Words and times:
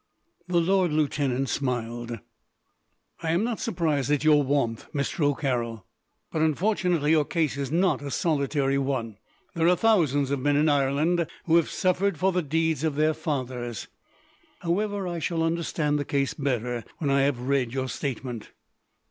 The 0.47 0.57
lord 0.59 0.91
lieutenant 0.91 1.47
smiled. 1.47 2.17
"I 3.21 3.29
am 3.29 3.43
not 3.43 3.59
surprised 3.59 4.09
at 4.09 4.23
your 4.23 4.41
warmth, 4.41 4.91
Mr. 4.93 5.23
O'Carroll; 5.25 5.85
but, 6.31 6.41
unfortunately, 6.41 7.11
your 7.11 7.23
case 7.23 7.55
is 7.55 7.71
not 7.71 8.01
a 8.01 8.09
solitary 8.09 8.79
one. 8.79 9.19
There 9.53 9.67
are 9.69 9.75
thousands 9.75 10.31
of 10.31 10.39
men 10.39 10.55
in 10.55 10.69
Ireland 10.69 11.27
who 11.45 11.55
have 11.57 11.69
suffered 11.69 12.17
for 12.17 12.31
the 12.31 12.41
deeds 12.41 12.83
of 12.83 12.95
their 12.95 13.13
fathers. 13.13 13.89
However, 14.61 15.07
I 15.07 15.19
shall 15.19 15.43
understand 15.43 15.99
the 15.99 16.03
case 16.03 16.33
better 16.33 16.83
when 16.97 17.11
I 17.11 17.21
have 17.21 17.39
read 17.47 17.71
your 17.71 17.87
statement." 17.87 18.49